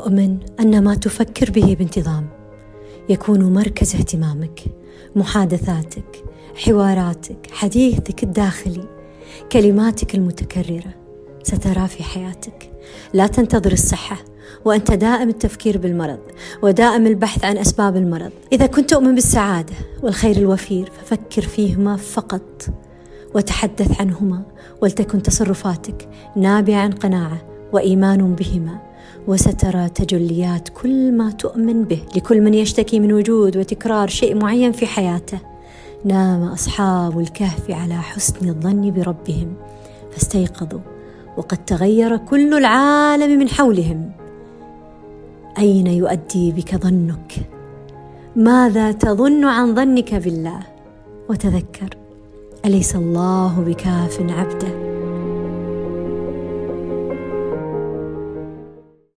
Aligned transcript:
اؤمن 0.00 0.38
أن 0.60 0.84
ما 0.84 0.94
تفكر 0.94 1.50
به 1.50 1.76
بانتظام. 1.78 2.26
يكون 3.08 3.52
مركز 3.52 3.94
اهتمامك 3.96 4.60
محادثاتك 5.16 6.24
حواراتك 6.54 7.48
حديثك 7.52 8.22
الداخلي 8.22 8.84
كلماتك 9.52 10.14
المتكررة. 10.14 10.94
سترى 11.42 11.88
في 11.88 12.02
حياتك. 12.02 12.72
لا 13.12 13.26
تنتظر 13.26 13.72
الصحة 13.72 14.16
وأنت 14.64 14.92
دائم 14.92 15.28
التفكير 15.28 15.78
بالمرض 15.78 16.18
ودائم 16.62 17.06
البحث 17.06 17.44
عن 17.44 17.58
أسباب 17.58 17.96
المرض. 17.96 18.30
إذا 18.52 18.66
كنت 18.66 18.90
تؤمن 18.90 19.14
بالسعادة 19.14 19.74
والخير 20.02 20.36
الوفير 20.36 20.90
ففكر 20.90 21.42
فيهما 21.42 21.96
فقط 21.96 22.66
وتحدث 23.34 24.00
عنهما 24.00 24.42
ولتكن 24.82 25.22
تصرفاتك 25.22 26.08
نابعه 26.36 26.76
عن 26.76 26.92
قناعة 26.92 27.42
وإيمان 27.72 28.34
بهما. 28.34 28.89
وسترى 29.28 29.88
تجليات 29.88 30.68
كل 30.68 31.12
ما 31.12 31.30
تؤمن 31.30 31.84
به 31.84 32.02
لكل 32.16 32.40
من 32.40 32.54
يشتكي 32.54 33.00
من 33.00 33.12
وجود 33.12 33.56
وتكرار 33.56 34.08
شيء 34.08 34.34
معين 34.34 34.72
في 34.72 34.86
حياته. 34.86 35.38
نام 36.04 36.42
أصحاب 36.42 37.20
الكهف 37.20 37.70
على 37.70 37.94
حسن 37.94 38.48
الظن 38.48 38.90
بربهم 38.90 39.54
فاستيقظوا 40.10 40.80
وقد 41.36 41.64
تغير 41.64 42.16
كل 42.16 42.54
العالم 42.54 43.38
من 43.38 43.48
حولهم. 43.48 44.10
أين 45.58 45.86
يؤدي 45.86 46.52
بك 46.52 46.76
ظنك؟ 46.76 47.32
ماذا 48.36 48.92
تظن 48.92 49.44
عن 49.44 49.74
ظنك 49.74 50.14
بالله؟ 50.14 50.60
وتذكر 51.28 51.96
أليس 52.64 52.96
الله 52.96 53.64
بكاف 53.66 54.20
عبده؟ 54.20 54.99